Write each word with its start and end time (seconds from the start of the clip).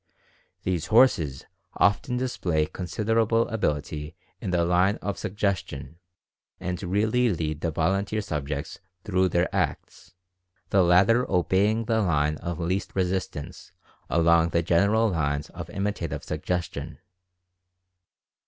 These 0.63 0.87
"horses" 0.87 1.45
often 1.75 2.17
display 2.17 2.65
considerable 2.65 3.47
ability 3.49 4.15
in 4.39 4.49
the 4.49 4.65
line 4.65 4.95
of 4.95 5.15
suggestion 5.19 5.99
and 6.59 6.81
really 6.81 7.29
lead 7.29 7.61
the 7.61 7.69
volunteer 7.69 8.19
subjects 8.21 8.79
through 9.03 9.29
their 9.29 9.47
acts, 9.55 10.15
the 10.71 10.81
latter 10.81 11.29
obeying 11.29 11.85
the 11.85 12.01
line 12.01 12.37
of 12.37 12.59
least 12.59 12.95
resistance 12.95 13.73
along 14.09 14.49
the 14.49 14.63
general 14.63 15.07
lines 15.07 15.51
of 15.51 15.69
imitative 15.69 16.23
suggestion. 16.23 16.97